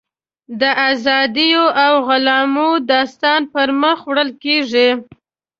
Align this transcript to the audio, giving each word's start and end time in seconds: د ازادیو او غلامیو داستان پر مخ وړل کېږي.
د 0.59 0.63
ازادیو 0.89 1.63
او 1.83 1.93
غلامیو 2.07 2.69
داستان 2.91 3.41
پر 3.53 3.69
مخ 3.81 3.97
وړل 4.09 4.31
کېږي. 4.43 4.89